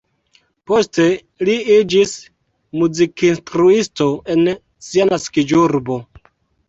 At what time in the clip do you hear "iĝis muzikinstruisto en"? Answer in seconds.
1.73-4.51